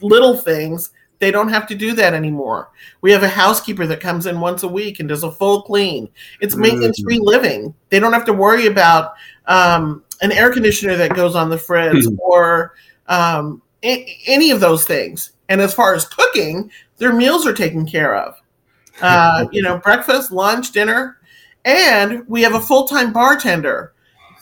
little 0.00 0.36
things 0.36 0.90
they 1.18 1.30
don't 1.30 1.48
have 1.48 1.66
to 1.66 1.74
do 1.74 1.94
that 1.94 2.12
anymore. 2.12 2.68
We 3.00 3.10
have 3.10 3.22
a 3.22 3.28
housekeeper 3.28 3.86
that 3.86 4.00
comes 4.00 4.26
in 4.26 4.38
once 4.38 4.62
a 4.64 4.68
week 4.68 5.00
and 5.00 5.08
does 5.08 5.22
a 5.24 5.30
full 5.32 5.62
clean. 5.62 6.10
It's 6.42 6.54
maintenance 6.56 7.00
free 7.02 7.18
living. 7.18 7.74
They 7.88 7.98
don't 7.98 8.12
have 8.12 8.26
to 8.26 8.34
worry 8.34 8.66
about 8.66 9.14
um, 9.46 10.04
an 10.20 10.30
air 10.30 10.52
conditioner 10.52 10.94
that 10.96 11.16
goes 11.16 11.34
on 11.34 11.48
the 11.48 11.56
fridge 11.56 12.04
Mhm. 12.04 12.18
or 12.18 12.74
um, 13.08 13.62
a- 13.82 14.18
any 14.26 14.50
of 14.50 14.60
those 14.60 14.84
things. 14.84 15.32
And 15.48 15.62
as 15.62 15.72
far 15.72 15.94
as 15.94 16.04
cooking, 16.04 16.70
their 16.98 17.14
meals 17.14 17.46
are 17.46 17.54
taken 17.54 17.86
care 17.86 18.14
of. 18.14 18.34
Uh, 19.00 19.46
you 19.52 19.62
know, 19.62 19.78
breakfast, 19.78 20.32
lunch, 20.32 20.72
dinner, 20.72 21.18
and 21.64 22.26
we 22.28 22.42
have 22.42 22.54
a 22.54 22.60
full 22.60 22.86
time 22.86 23.12
bartender. 23.12 23.92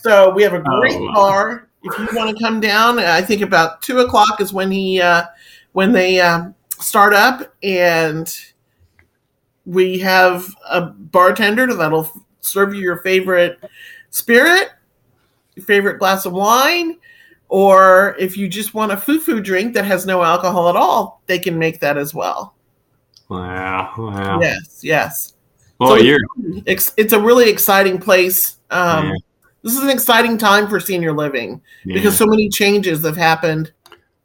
So 0.00 0.30
we 0.32 0.42
have 0.42 0.54
a 0.54 0.60
great 0.60 0.94
oh, 0.94 1.12
bar. 1.12 1.68
If 1.82 1.98
you 1.98 2.16
want 2.16 2.36
to 2.36 2.42
come 2.42 2.60
down, 2.60 2.98
I 2.98 3.20
think 3.20 3.42
about 3.42 3.82
two 3.82 4.00
o'clock 4.00 4.40
is 4.40 4.52
when 4.52 4.70
he 4.70 5.00
uh, 5.00 5.24
when 5.72 5.92
they 5.92 6.20
uh, 6.20 6.50
start 6.78 7.14
up, 7.14 7.54
and 7.62 8.32
we 9.66 9.98
have 9.98 10.54
a 10.70 10.82
bartender 10.82 11.72
that'll 11.74 12.10
serve 12.40 12.74
you 12.74 12.80
your 12.80 12.98
favorite 12.98 13.58
spirit, 14.10 14.70
your 15.56 15.64
favorite 15.64 15.98
glass 15.98 16.26
of 16.26 16.32
wine, 16.32 16.98
or 17.48 18.16
if 18.18 18.36
you 18.36 18.48
just 18.48 18.74
want 18.74 18.92
a 18.92 18.96
foo-foo 18.96 19.40
drink 19.40 19.74
that 19.74 19.84
has 19.84 20.06
no 20.06 20.22
alcohol 20.22 20.68
at 20.68 20.76
all, 20.76 21.22
they 21.26 21.38
can 21.38 21.58
make 21.58 21.80
that 21.80 21.96
as 21.96 22.14
well. 22.14 22.53
Wow! 23.34 23.94
Wow! 23.96 24.40
Yes, 24.40 24.80
yes. 24.82 25.34
Well, 25.78 25.90
so 25.90 25.96
you're 25.96 26.20
it's, 26.66 26.92
it's 26.96 27.12
a 27.12 27.20
really 27.20 27.50
exciting 27.50 27.98
place. 27.98 28.56
Um, 28.70 29.08
yeah. 29.08 29.14
This 29.62 29.76
is 29.76 29.82
an 29.82 29.90
exciting 29.90 30.36
time 30.38 30.68
for 30.68 30.78
senior 30.78 31.12
living 31.12 31.60
yeah. 31.84 31.94
because 31.94 32.16
so 32.16 32.26
many 32.26 32.48
changes 32.48 33.04
have 33.04 33.16
happened. 33.16 33.72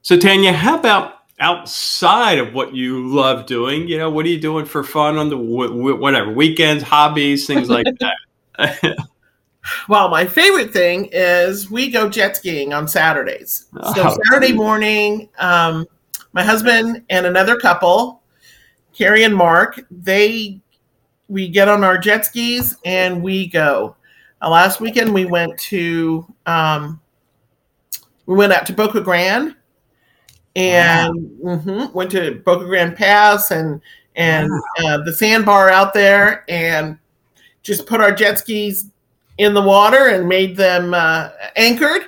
So, 0.02 0.18
Tanya, 0.18 0.52
how 0.52 0.78
about 0.78 1.16
outside 1.40 2.40
of 2.40 2.54
what 2.54 2.76
you 2.76 3.08
love 3.08 3.46
doing? 3.46 3.88
You 3.88 3.98
know, 3.98 4.10
what 4.10 4.26
are 4.26 4.30
you 4.30 4.40
doing 4.40 4.66
for 4.66 4.84
fun 4.84 5.18
on 5.18 5.30
the 5.30 5.38
whatever 5.38 6.32
weekends, 6.32 6.84
hobbies, 6.84 7.48
things 7.48 7.70
like 7.70 7.86
that? 8.58 8.98
well, 9.88 10.10
my 10.10 10.26
favorite 10.26 10.74
thing 10.74 11.10
is 11.12 11.72
we 11.72 11.90
go 11.90 12.10
jet 12.10 12.36
skiing 12.36 12.74
on 12.74 12.88
Saturdays. 12.88 13.68
So 13.74 13.94
oh. 13.96 14.18
Saturday 14.26 14.54
morning, 14.54 15.30
um, 15.40 15.88
my 16.34 16.44
husband 16.44 17.04
and 17.10 17.26
another 17.26 17.58
couple, 17.58 18.19
Carrie 18.94 19.24
and 19.24 19.36
Mark, 19.36 19.80
they 19.90 20.60
we 21.28 21.48
get 21.48 21.68
on 21.68 21.84
our 21.84 21.98
jet 21.98 22.26
skis 22.26 22.76
and 22.84 23.22
we 23.22 23.48
go. 23.48 23.96
Uh, 24.42 24.50
last 24.50 24.82
weekend 24.82 25.14
we 25.14 25.26
went 25.26 25.58
to 25.60 26.26
um, 26.46 27.00
we 28.26 28.36
went 28.36 28.54
out 28.54 28.66
to 28.66 28.74
Boca 28.74 29.02
Grande 29.02 29.56
and 30.56 31.14
wow. 31.40 31.56
mm-hmm, 31.56 31.94
went 31.94 32.12
to 32.12 32.42
Boca 32.46 32.66
Grande 32.66 32.96
Pass 32.96 33.52
and 33.52 33.82
and 34.16 34.50
wow. 34.50 34.62
uh, 34.86 34.98
the 35.04 35.14
sandbar 35.14 35.70
out 35.70 35.94
there 35.94 36.44
and 36.50 36.98
just 37.62 37.86
put 37.86 38.02
our 38.02 38.12
jet 38.12 38.40
skis 38.40 38.88
in 39.38 39.54
the 39.54 39.62
water 39.62 40.08
and 40.08 40.28
made 40.28 40.58
them 40.58 40.94
uh, 40.94 41.30
anchored, 41.56 42.04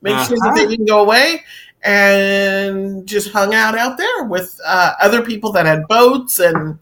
make 0.00 0.14
uh-huh. 0.14 0.26
sure 0.26 0.36
that 0.38 0.52
they 0.54 0.62
uh-huh. 0.62 0.70
didn't 0.70 0.86
go 0.86 1.02
away, 1.02 1.44
and 1.84 3.06
just 3.06 3.30
hung 3.30 3.54
out 3.54 3.76
out 3.76 3.98
there 3.98 4.24
with 4.24 4.58
uh, 4.64 4.94
other 5.00 5.22
people 5.22 5.52
that 5.52 5.66
had 5.66 5.86
boats 5.88 6.38
and 6.38 6.78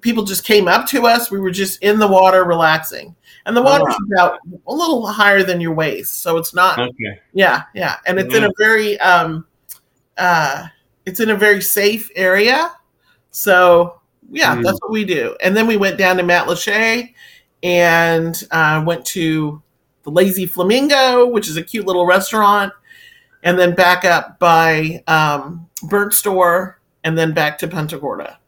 people 0.00 0.24
just 0.24 0.44
came 0.44 0.68
up 0.68 0.86
to 0.86 1.06
us. 1.06 1.30
We 1.30 1.40
were 1.40 1.50
just 1.50 1.82
in 1.82 1.98
the 1.98 2.08
water 2.08 2.44
relaxing. 2.44 3.14
And 3.44 3.56
the 3.56 3.62
water's 3.62 3.94
oh, 3.94 4.06
wow. 4.08 4.26
about 4.26 4.40
a 4.66 4.74
little 4.74 5.06
higher 5.06 5.44
than 5.44 5.60
your 5.60 5.72
waist, 5.72 6.22
so 6.22 6.36
it's 6.36 6.52
not. 6.52 6.78
Okay. 6.78 7.20
Yeah, 7.32 7.62
yeah, 7.74 7.96
and 8.04 8.18
it's 8.18 8.32
yeah. 8.32 8.38
in 8.38 8.44
a 8.44 8.50
very 8.58 8.98
um, 8.98 9.46
uh, 10.18 10.66
it's 11.04 11.20
in 11.20 11.30
a 11.30 11.36
very 11.36 11.60
safe 11.60 12.10
area. 12.16 12.72
So 13.30 14.00
yeah, 14.30 14.56
mm. 14.56 14.64
that's 14.64 14.80
what 14.80 14.90
we 14.90 15.04
do. 15.04 15.36
And 15.40 15.56
then 15.56 15.68
we 15.68 15.76
went 15.76 15.96
down 15.96 16.16
to 16.16 16.24
Matlacha 16.24 17.12
and 17.62 18.42
uh, 18.50 18.82
went 18.84 19.04
to 19.06 19.62
the 20.02 20.10
Lazy 20.10 20.46
Flamingo, 20.46 21.26
which 21.26 21.48
is 21.48 21.56
a 21.56 21.62
cute 21.62 21.86
little 21.86 22.06
restaurant, 22.06 22.72
and 23.46 23.56
then 23.56 23.74
back 23.74 24.04
up 24.04 24.38
by 24.40 25.02
um, 25.06 25.68
Burnt 25.84 26.12
Store, 26.12 26.80
and 27.04 27.16
then 27.16 27.32
back 27.32 27.56
to 27.58 27.68
Punta 27.68 27.96
Gorda. 27.96 28.38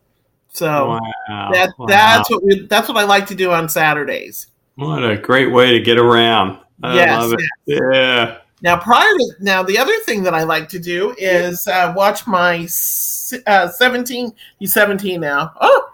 So 0.50 0.98
wow. 1.28 1.50
that 1.52 1.70
wow. 1.78 1.86
that's 1.86 2.28
what 2.28 2.42
we, 2.42 2.66
that's 2.66 2.88
what 2.88 2.98
I 2.98 3.04
like 3.04 3.28
to 3.28 3.34
do 3.36 3.52
on 3.52 3.68
Saturdays. 3.68 4.48
What 4.74 5.08
a 5.08 5.16
great 5.16 5.52
way 5.52 5.72
to 5.72 5.80
get 5.80 5.98
around! 5.98 6.58
I 6.82 6.96
yes, 6.96 7.22
love 7.22 7.32
it. 7.32 7.40
Yes. 7.66 7.80
Yeah. 7.92 8.38
Now, 8.60 8.76
prior 8.76 9.04
to 9.04 9.32
now, 9.38 9.62
the 9.62 9.78
other 9.78 9.96
thing 10.00 10.24
that 10.24 10.34
I 10.34 10.42
like 10.42 10.68
to 10.70 10.80
do 10.80 11.14
is 11.16 11.64
uh, 11.68 11.92
watch 11.96 12.26
my 12.26 12.64
uh, 13.46 13.68
seventeen. 13.68 14.32
He's 14.58 14.72
seventeen 14.72 15.20
now. 15.20 15.52
Oh, 15.60 15.90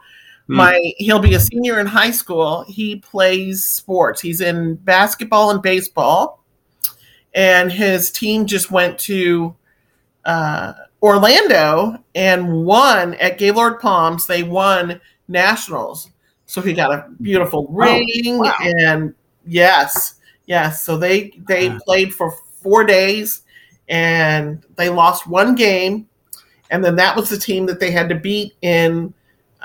hmm. 0.46 0.56
my 0.56 0.92
he'll 0.96 1.18
be 1.18 1.34
a 1.34 1.40
senior 1.40 1.78
in 1.78 1.86
high 1.86 2.10
school. 2.10 2.64
He 2.66 2.96
plays 2.96 3.64
sports. 3.64 4.22
He's 4.22 4.40
in 4.40 4.76
basketball 4.76 5.50
and 5.50 5.60
baseball, 5.60 6.42
and 7.34 7.70
his 7.70 8.10
team 8.10 8.46
just 8.46 8.70
went 8.70 8.98
to 9.00 9.54
uh, 10.24 10.72
Orlando 11.02 11.98
and 12.14 12.64
won 12.64 13.14
at 13.14 13.38
Gaylord 13.38 13.80
Palms. 13.80 14.26
They 14.26 14.42
won 14.42 15.00
nationals, 15.28 16.10
so 16.46 16.60
he 16.60 16.72
got 16.72 16.92
a 16.92 17.06
beautiful 17.20 17.66
ring. 17.68 18.06
Oh, 18.26 18.38
wow. 18.38 18.54
And 18.60 19.14
yes, 19.46 20.14
yes. 20.46 20.84
So 20.84 20.96
they 20.96 21.32
they 21.46 21.70
played 21.84 22.14
for 22.14 22.32
four 22.60 22.84
days 22.84 23.42
and 23.88 24.64
they 24.76 24.88
lost 24.88 25.26
one 25.26 25.54
game. 25.54 26.08
And 26.70 26.82
then 26.84 26.96
that 26.96 27.14
was 27.14 27.28
the 27.28 27.38
team 27.38 27.66
that 27.66 27.78
they 27.78 27.90
had 27.90 28.08
to 28.08 28.14
beat 28.14 28.54
in 28.62 29.12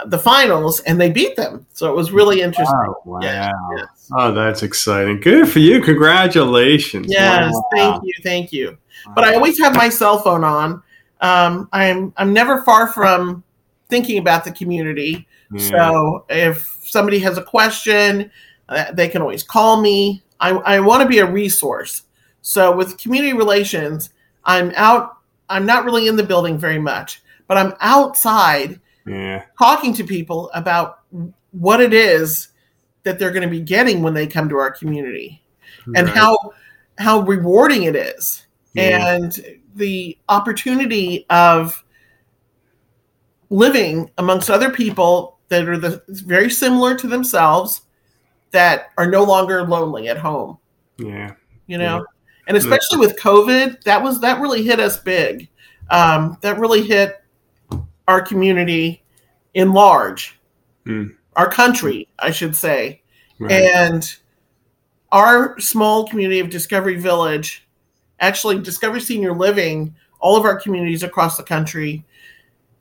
the 0.07 0.19
finals, 0.19 0.79
and 0.81 0.99
they 0.99 1.11
beat 1.11 1.35
them. 1.35 1.65
So 1.73 1.91
it 1.91 1.95
was 1.95 2.11
really 2.11 2.41
interesting. 2.41 2.75
Oh, 2.77 2.95
wow. 3.05 3.19
Yeah, 3.21 3.51
yes. 3.77 4.09
Oh, 4.17 4.31
that's 4.33 4.63
exciting. 4.63 5.19
Good 5.19 5.49
for 5.49 5.59
you. 5.59 5.81
Congratulations. 5.81 7.07
Yes, 7.09 7.53
wow. 7.53 7.63
thank 7.73 8.03
you. 8.03 8.13
Thank 8.23 8.51
you. 8.51 8.77
But 9.15 9.23
I 9.23 9.35
always 9.35 9.59
have 9.59 9.75
my 9.75 9.89
cell 9.89 10.19
phone 10.19 10.43
on. 10.43 10.83
Um, 11.21 11.69
I'm 11.71 12.13
I'm 12.17 12.33
never 12.33 12.61
far 12.63 12.87
from 12.87 13.43
thinking 13.89 14.17
about 14.17 14.43
the 14.43 14.51
community. 14.51 15.27
Mm. 15.51 15.61
So 15.69 16.25
if 16.29 16.79
somebody 16.83 17.19
has 17.19 17.37
a 17.37 17.43
question, 17.43 18.31
uh, 18.69 18.91
they 18.91 19.07
can 19.07 19.21
always 19.21 19.43
call 19.43 19.81
me. 19.81 20.23
I, 20.39 20.51
I 20.51 20.79
want 20.79 21.03
to 21.03 21.09
be 21.09 21.19
a 21.19 21.25
resource. 21.25 22.03
So 22.41 22.75
with 22.75 22.97
community 22.97 23.33
relations, 23.33 24.11
I'm 24.45 24.71
out. 24.75 25.17
I'm 25.49 25.65
not 25.65 25.83
really 25.83 26.07
in 26.07 26.15
the 26.15 26.23
building 26.23 26.57
very 26.57 26.79
much, 26.79 27.21
but 27.47 27.57
I'm 27.57 27.73
outside 27.81 28.79
yeah. 29.05 29.45
talking 29.57 29.93
to 29.93 30.03
people 30.03 30.49
about 30.53 31.01
what 31.51 31.81
it 31.81 31.93
is 31.93 32.49
that 33.03 33.17
they're 33.17 33.31
going 33.31 33.43
to 33.43 33.49
be 33.49 33.61
getting 33.61 34.01
when 34.01 34.13
they 34.13 34.27
come 34.27 34.49
to 34.49 34.55
our 34.57 34.71
community 34.71 35.41
right. 35.87 35.99
and 35.99 36.09
how 36.09 36.37
how 36.97 37.21
rewarding 37.21 37.83
it 37.83 37.95
is 37.95 38.45
yeah. 38.73 39.15
and 39.15 39.59
the 39.75 40.17
opportunity 40.27 41.25
of 41.29 41.83
living 43.49 44.11
amongst 44.17 44.49
other 44.49 44.69
people 44.69 45.39
that 45.47 45.67
are 45.67 45.77
the, 45.77 46.03
very 46.07 46.49
similar 46.49 46.95
to 46.95 47.07
themselves 47.07 47.81
that 48.51 48.89
are 48.97 49.09
no 49.09 49.23
longer 49.23 49.63
lonely 49.63 50.07
at 50.07 50.17
home 50.17 50.57
yeah 50.97 51.33
you 51.67 51.77
know 51.77 51.97
yeah 51.97 52.03
and 52.49 52.57
especially 52.57 52.97
with 52.97 53.15
COVID, 53.17 53.83
that 53.83 54.01
was 54.01 54.19
that 54.21 54.41
really 54.41 54.63
hit 54.63 54.79
us 54.79 54.97
big. 54.97 55.47
Um, 55.91 56.37
that 56.41 56.59
really 56.59 56.81
hit 56.81 57.18
our 58.09 58.19
community 58.19 59.03
in 59.53 59.71
large, 59.71 60.39
mm. 60.83 61.15
our 61.35 61.47
country, 61.47 62.07
I 62.17 62.31
should 62.31 62.55
say, 62.55 63.03
right. 63.37 63.51
and 63.51 64.15
our 65.11 65.59
small 65.59 66.07
community 66.07 66.39
of 66.39 66.49
Discovery 66.49 66.95
Village, 66.95 67.67
actually 68.19 68.57
Discovery 68.59 68.99
Senior 68.99 69.33
Living, 69.33 69.93
all 70.19 70.35
of 70.35 70.43
our 70.43 70.59
communities 70.59 71.03
across 71.03 71.37
the 71.37 71.43
country 71.43 72.03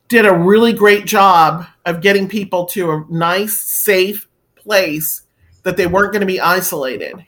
did 0.08 0.25
a 0.25 0.32
really 0.32 0.73
great 0.73 1.04
job 1.04 1.66
of 1.85 2.00
getting 2.00 2.26
people 2.26 2.64
to 2.64 2.90
a 2.90 3.04
nice, 3.11 3.52
safe 3.52 4.26
place 4.56 5.25
that 5.62 5.76
they 5.76 5.87
weren't 5.87 6.12
going 6.12 6.20
to 6.20 6.26
be 6.26 6.40
isolated. 6.40 7.23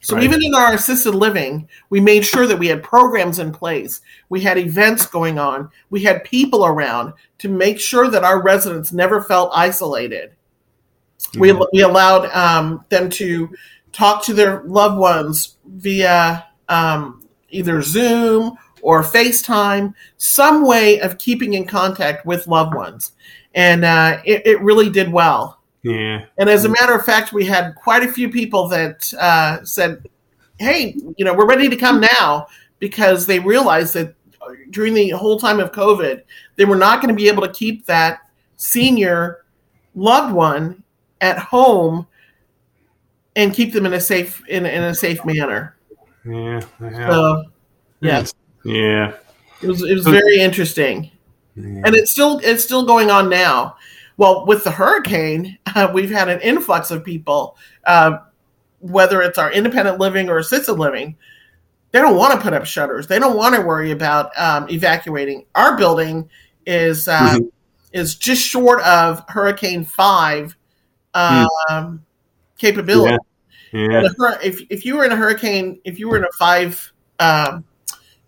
So 0.00 0.16
right. 0.16 0.24
even 0.24 0.42
in 0.42 0.54
our 0.54 0.72
assisted 0.74 1.14
living, 1.14 1.68
we 1.90 2.00
made 2.00 2.24
sure 2.24 2.46
that 2.46 2.58
we 2.58 2.66
had 2.68 2.82
programs 2.82 3.38
in 3.38 3.52
place. 3.52 4.00
We 4.30 4.40
had 4.40 4.56
events 4.56 5.06
going 5.06 5.38
on. 5.38 5.70
We 5.90 6.02
had 6.02 6.24
people 6.24 6.64
around 6.64 7.12
to 7.38 7.48
make 7.48 7.78
sure 7.78 8.08
that 8.08 8.24
our 8.24 8.42
residents 8.42 8.92
never 8.92 9.22
felt 9.22 9.52
isolated. 9.54 10.32
Mm-hmm. 11.20 11.40
We, 11.40 11.66
we 11.72 11.82
allowed 11.82 12.30
um, 12.34 12.84
them 12.88 13.10
to 13.10 13.50
talk 13.92 14.24
to 14.24 14.34
their 14.34 14.62
loved 14.62 14.98
ones 14.98 15.56
via 15.66 16.46
um, 16.68 17.22
either 17.50 17.82
Zoom 17.82 18.56
or 18.82 19.02
FaceTime, 19.02 19.94
some 20.16 20.66
way 20.66 21.00
of 21.00 21.18
keeping 21.18 21.54
in 21.54 21.66
contact 21.66 22.24
with 22.24 22.46
loved 22.46 22.74
ones. 22.74 23.12
And 23.54 23.84
uh, 23.84 24.22
it, 24.24 24.46
it 24.46 24.62
really 24.62 24.88
did 24.88 25.12
well. 25.12 25.59
Yeah. 25.82 26.26
And 26.38 26.50
as 26.50 26.64
a 26.64 26.68
matter 26.68 26.94
of 26.94 27.04
fact, 27.04 27.32
we 27.32 27.44
had 27.44 27.74
quite 27.74 28.02
a 28.02 28.12
few 28.12 28.28
people 28.28 28.68
that 28.68 29.12
uh, 29.14 29.64
said, 29.64 30.06
"Hey, 30.58 30.94
you 31.16 31.24
know, 31.24 31.34
we're 31.34 31.46
ready 31.46 31.68
to 31.68 31.76
come 31.76 32.00
now," 32.00 32.46
because 32.78 33.26
they 33.26 33.38
realized 33.38 33.94
that 33.94 34.14
during 34.70 34.94
the 34.94 35.10
whole 35.10 35.38
time 35.38 35.60
of 35.60 35.72
COVID, 35.72 36.22
they 36.56 36.64
were 36.64 36.76
not 36.76 37.00
going 37.00 37.14
to 37.14 37.18
be 37.20 37.28
able 37.28 37.46
to 37.46 37.52
keep 37.52 37.86
that 37.86 38.20
senior 38.56 39.44
loved 39.94 40.34
one 40.34 40.82
at 41.20 41.38
home 41.38 42.06
and 43.36 43.54
keep 43.54 43.72
them 43.72 43.86
in 43.86 43.94
a 43.94 44.00
safe 44.00 44.42
in, 44.48 44.66
in 44.66 44.82
a 44.82 44.94
safe 44.94 45.24
manner. 45.24 45.76
Yeah. 46.24 46.60
So, 46.78 47.44
yeah. 48.00 48.26
Yeah. 48.64 49.14
It 49.62 49.68
was 49.68 49.82
it 49.82 49.94
was 49.94 50.06
very 50.06 50.40
interesting. 50.40 51.10
yeah. 51.54 51.82
and 51.84 51.94
it's 51.94 52.10
still 52.10 52.40
it's 52.42 52.64
still 52.64 52.84
going 52.84 53.10
on 53.10 53.28
now. 53.28 53.76
Well, 54.20 54.44
with 54.44 54.64
the 54.64 54.70
hurricane, 54.70 55.56
uh, 55.74 55.90
we've 55.94 56.10
had 56.10 56.28
an 56.28 56.42
influx 56.42 56.90
of 56.90 57.02
people, 57.02 57.56
uh, 57.86 58.18
whether 58.80 59.22
it's 59.22 59.38
our 59.38 59.50
independent 59.50 59.98
living 59.98 60.28
or 60.28 60.36
assisted 60.36 60.74
living. 60.74 61.16
They 61.92 62.00
don't 62.00 62.16
want 62.16 62.34
to 62.34 62.38
put 62.38 62.52
up 62.52 62.66
shutters. 62.66 63.06
They 63.06 63.18
don't 63.18 63.34
want 63.34 63.54
to 63.54 63.62
worry 63.62 63.92
about 63.92 64.38
um, 64.38 64.68
evacuating. 64.68 65.46
Our 65.54 65.78
building 65.78 66.28
is 66.66 67.08
uh, 67.08 67.36
mm-hmm. 67.36 67.46
is 67.94 68.14
just 68.14 68.46
short 68.46 68.82
of 68.82 69.24
Hurricane 69.26 69.86
Five 69.86 70.54
um, 71.14 71.48
mm. 71.70 72.00
capability. 72.58 73.16
Yeah. 73.72 74.02
Yeah. 74.02 74.36
If 74.42 74.60
if 74.68 74.84
you 74.84 74.98
were 74.98 75.06
in 75.06 75.12
a 75.12 75.16
hurricane, 75.16 75.80
if 75.84 75.98
you 75.98 76.10
were 76.10 76.18
in 76.18 76.24
a 76.24 76.32
five 76.38 76.92
um, 77.20 77.64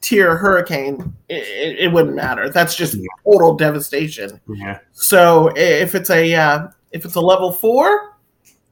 tier 0.02 0.36
hurricane, 0.36 1.14
it, 1.28 1.78
it, 1.78 1.92
wouldn't 1.92 2.14
matter. 2.14 2.50
That's 2.50 2.74
just 2.74 2.94
yeah. 2.94 3.06
total 3.24 3.54
devastation. 3.54 4.40
Yeah. 4.48 4.80
So 4.92 5.50
if 5.56 5.94
it's 5.94 6.10
a 6.10 6.34
uh, 6.34 6.68
if 6.90 7.06
it's 7.06 7.14
a 7.14 7.20
level 7.20 7.50
four 7.50 8.16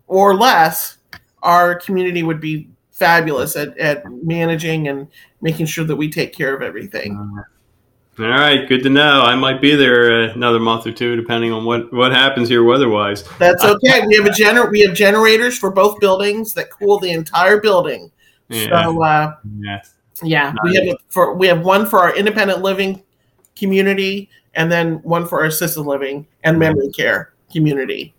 or 0.07 0.35
less, 0.35 0.99
our 1.43 1.77
community 1.77 2.23
would 2.23 2.41
be 2.41 2.69
fabulous 2.91 3.57
at, 3.57 3.77
at 3.79 4.05
managing 4.23 4.89
and 4.89 5.09
making 5.41 5.67
sure 5.67 5.85
that 5.85 5.97
we 5.97 6.11
take 6.11 6.35
care 6.35 6.55
of 6.55 6.61
everything. 6.61 7.17
All 8.19 8.27
right, 8.27 8.69
good 8.69 8.83
to 8.83 8.91
know. 8.91 9.23
I 9.23 9.35
might 9.35 9.63
be 9.63 9.75
there 9.75 10.25
another 10.25 10.61
month 10.61 10.87
or 10.87 10.93
two, 10.93 11.17
depending 11.17 11.53
on 11.53 11.65
what, 11.65 11.91
what 11.91 12.13
happens 12.13 12.51
here 12.51 12.63
weather-wise. 12.63 13.25
That's 13.39 13.65
okay. 13.65 14.07
we 14.07 14.17
have 14.17 14.27
a 14.27 14.31
gener- 14.31 14.71
We 14.71 14.81
have 14.81 14.95
generators 14.95 15.57
for 15.57 15.71
both 15.71 15.99
buildings 16.01 16.53
that 16.55 16.71
cool 16.71 16.99
the 16.99 17.13
entire 17.13 17.61
building. 17.61 18.13
Yeah. 18.51 18.83
So, 18.83 19.03
uh, 19.03 19.37
yeah, 19.61 19.81
yeah, 20.23 20.55
we 20.65 20.75
have 20.75 20.97
for 21.09 21.35
we 21.35 21.47
have 21.47 21.65
one 21.65 21.87
for 21.87 21.99
our 21.99 22.15
independent 22.17 22.63
living 22.63 23.03
community, 23.57 24.29
and 24.55 24.71
then 24.71 24.95
one 25.03 25.27
for 25.27 25.41
our 25.41 25.47
assisted 25.47 25.83
living 25.83 26.27
and 26.45 26.59
memory 26.59 26.91
care 26.91 27.33
community. 27.53 28.15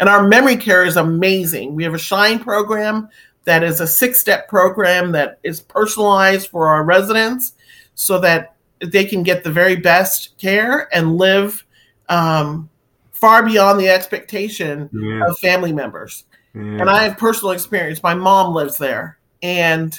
And 0.00 0.08
our 0.08 0.26
memory 0.28 0.56
care 0.56 0.84
is 0.84 0.96
amazing. 0.96 1.74
We 1.74 1.84
have 1.84 1.94
a 1.94 1.98
Shine 1.98 2.38
program 2.38 3.08
that 3.44 3.64
is 3.64 3.80
a 3.80 3.86
six-step 3.86 4.48
program 4.48 5.12
that 5.12 5.38
is 5.42 5.60
personalized 5.60 6.48
for 6.48 6.68
our 6.68 6.84
residents, 6.84 7.54
so 7.94 8.18
that 8.20 8.54
they 8.80 9.04
can 9.04 9.22
get 9.22 9.44
the 9.44 9.50
very 9.50 9.76
best 9.76 10.36
care 10.38 10.88
and 10.94 11.16
live 11.16 11.64
um, 12.08 12.68
far 13.12 13.44
beyond 13.44 13.80
the 13.80 13.88
expectation 13.88 14.90
yeah. 14.92 15.26
of 15.26 15.38
family 15.38 15.72
members. 15.72 16.24
Yeah. 16.54 16.60
And 16.60 16.90
I 16.90 17.04
have 17.04 17.16
personal 17.16 17.52
experience. 17.52 18.02
My 18.02 18.14
mom 18.14 18.54
lives 18.54 18.76
there, 18.76 19.18
and 19.42 19.98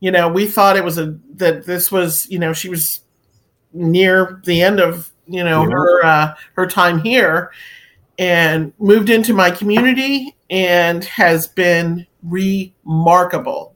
you 0.00 0.10
know, 0.10 0.28
we 0.28 0.46
thought 0.46 0.76
it 0.76 0.84
was 0.84 0.98
a 0.98 1.18
that 1.34 1.66
this 1.66 1.90
was, 1.90 2.28
you 2.30 2.38
know, 2.38 2.52
she 2.52 2.68
was 2.68 3.00
near 3.72 4.40
the 4.44 4.62
end 4.62 4.80
of, 4.80 5.10
you 5.26 5.44
know, 5.44 5.62
yeah. 5.62 5.70
her 5.70 6.04
uh, 6.04 6.34
her 6.54 6.66
time 6.66 7.00
here 7.00 7.50
and 8.18 8.72
moved 8.78 9.10
into 9.10 9.32
my 9.32 9.50
community 9.50 10.36
and 10.50 11.04
has 11.04 11.46
been 11.46 12.06
remarkable. 12.22 13.74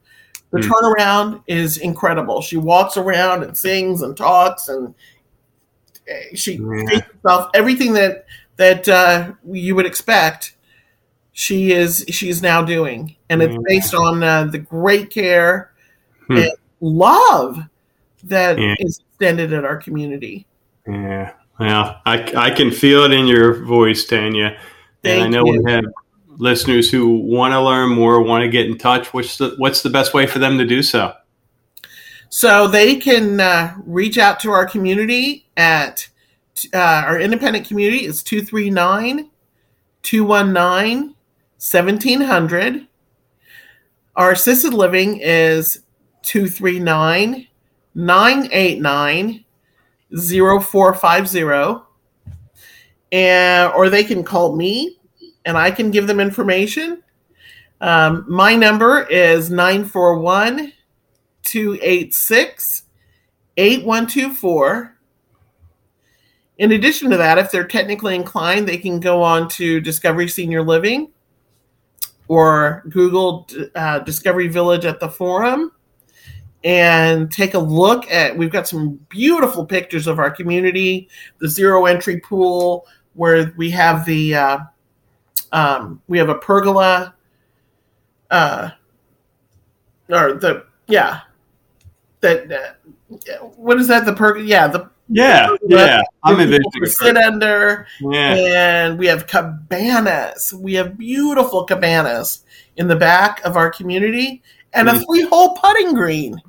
The 0.51 0.59
mm. 0.59 0.69
turnaround 0.69 1.43
is 1.47 1.79
incredible. 1.79 2.43
She 2.43 2.57
walks 2.57 2.97
around 2.97 3.43
and 3.43 3.57
sings 3.57 4.03
and 4.03 4.17
talks 4.17 4.69
and 4.69 4.95
eh, 6.09 6.35
she 6.35 6.55
yeah. 6.55 7.01
herself 7.23 7.51
everything 7.55 7.95
that 7.95 8.27
that 8.57 8.89
uh, 8.89 9.33
you 9.51 9.75
would 9.75 9.87
expect. 9.87 10.57
She 11.35 11.73
is 11.73 12.05
she's 12.11 12.43
now 12.43 12.63
doing, 12.63 13.17
and 13.31 13.43
it's 13.43 13.57
based 13.67 13.95
on 13.95 14.23
uh, 14.23 14.45
the 14.45 14.59
great 14.59 15.09
care 15.09 15.72
hmm. 16.27 16.37
and 16.37 16.53
love 16.81 17.59
that 18.25 18.59
yeah. 18.59 18.75
is 18.79 19.01
extended 19.01 19.53
in 19.53 19.65
our 19.65 19.77
community. 19.77 20.47
Yeah. 20.87 21.33
Well, 21.59 22.01
I, 22.07 22.33
I 22.37 22.51
can 22.51 22.71
feel 22.71 23.05
it 23.05 23.13
in 23.13 23.27
your 23.27 23.65
voice, 23.65 24.05
Tanya. 24.05 24.59
Thank 25.03 25.23
and 25.23 25.23
I 25.23 25.29
know 25.29 25.45
you. 25.47 25.63
we 25.63 25.73
have 25.73 25.85
listeners 26.29 26.91
who 26.91 27.19
want 27.19 27.53
to 27.53 27.61
learn 27.61 27.91
more, 27.91 28.21
want 28.23 28.43
to 28.43 28.49
get 28.49 28.67
in 28.67 28.79
touch. 28.79 29.13
What's 29.13 29.39
the, 29.39 29.55
what's 29.59 29.83
the 29.83 29.91
best 29.91 30.15
way 30.15 30.27
for 30.27 30.39
them 30.39 30.59
to 30.59 30.65
do 30.65 30.83
so? 30.83 31.15
So 32.31 32.67
they 32.67 32.97
can 32.97 33.41
uh, 33.41 33.75
reach 33.85 34.17
out 34.17 34.41
to 34.41 34.51
our 34.51 34.67
community 34.67 35.47
at 35.57 36.09
uh, 36.73 37.05
our 37.07 37.21
independent 37.21 37.67
community 37.67 38.07
is 38.07 38.23
239 38.23 39.31
219 40.03 41.15
1700. 41.59 42.89
Our 44.17 44.33
assisted 44.33 44.75
living 44.75 45.21
is 45.23 45.83
239 46.23 47.47
989 47.95 49.45
0450. 50.15 51.85
And, 53.13 53.73
or 53.75 53.91
they 53.91 54.05
can 54.05 54.25
call 54.25 54.57
me 54.57 54.99
and 55.45 55.57
I 55.57 55.71
can 55.71 55.91
give 55.91 56.07
them 56.07 56.21
information. 56.21 57.03
Um, 57.81 58.25
my 58.29 58.55
number 58.55 59.03
is 59.09 59.51
941 59.51 60.73
286 61.43 62.83
8124. 63.57 64.97
In 66.59 66.73
addition 66.73 67.11
to 67.11 67.17
that, 67.17 67.39
if 67.39 67.51
they're 67.51 67.67
technically 67.67 68.15
inclined, 68.15 68.69
they 68.69 68.79
can 68.79 69.01
go 69.01 69.23
on 69.23 69.49
to 69.51 69.81
Discovery 69.81 70.29
Senior 70.29 70.63
Living 70.63 71.11
or 72.29 72.85
Google 72.89 73.49
uh, 73.75 73.99
Discovery 74.01 74.49
Village 74.49 74.85
at 74.85 75.01
the 75.01 75.09
Forum 75.09 75.73
and 76.65 77.31
take 77.31 77.55
a 77.55 77.59
look 77.59 78.11
at 78.11 78.37
we've 78.37 78.53
got 78.53 78.69
some 78.69 78.95
beautiful 79.09 79.67
pictures 79.67 80.07
of 80.07 80.19
our 80.19 80.31
community 80.31 81.09
the 81.39 81.49
zero 81.49 81.87
entry 81.87 82.21
pool 82.21 82.87
where 83.15 83.53
we 83.57 83.71
have 83.71 84.05
the 84.07 84.35
uh, 84.35 84.59
um, 85.53 86.01
we 86.09 86.19
have 86.19 86.29
a 86.29 86.37
pergola 86.37 87.15
uh, 88.31 88.71
or 90.09 90.35
the 90.35 90.67
yeah. 90.89 91.21
That 92.21 92.51
uh, 92.53 93.47
what 93.57 93.79
is 93.79 93.89
that 93.89 94.07
the 94.07 94.13
pergola 94.13 94.45
yeah 94.45 94.67
the 94.69 94.91
yeah 95.09 95.55
yeah. 95.69 96.01
I'm 96.25 96.41
envisioning 96.41 96.87
sit 96.87 97.17
under. 97.17 97.87
Yeah. 98.01 98.35
and 98.35 98.99
we 98.99 99.07
have 99.07 99.27
cabanas. 99.27 100.53
We 100.55 100.75
have 100.75 100.97
beautiful 100.97 101.65
cabanas 101.65 102.45
in 102.77 102.89
the 102.89 102.97
back 102.97 103.45
of 103.45 103.57
our 103.57 103.71
community 103.71 104.43
and 104.73 104.89
a 104.89 104.93
mm. 104.93 105.05
three 105.05 105.23
hole 105.23 105.57
putting 105.57 105.95
green 105.95 106.41